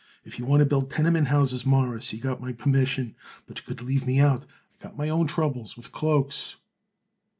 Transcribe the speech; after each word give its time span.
If 0.23 0.39
you 0.39 0.45
want 0.47 0.61
to 0.61 0.65
build 0.65 0.89
tenement 0.89 1.27
houses, 1.27 1.63
Mawruss, 1.63 2.11
you 2.11 2.19
got 2.19 2.41
my 2.41 2.53
permission; 2.53 3.13
but 3.45 3.59
you 3.59 3.65
could 3.65 3.83
leave 3.83 4.07
me 4.07 4.17
out. 4.19 4.45
I 4.79 4.83
got 4.83 4.97
my 4.97 5.09
own 5.09 5.27
troubles 5.27 5.77
with 5.77 5.91
cloaks." 5.91 6.55